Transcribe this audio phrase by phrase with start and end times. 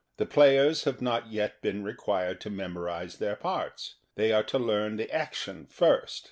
[0.17, 3.97] The players have not yet been required to memorize their parts.
[4.15, 6.19] They are to learn the action first.